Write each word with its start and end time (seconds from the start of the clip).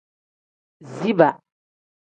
Ziba. 0.95 1.29